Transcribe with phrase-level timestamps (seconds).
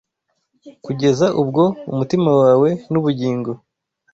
[0.85, 3.51] kugeza ubwo umutima wawe n’ubugingo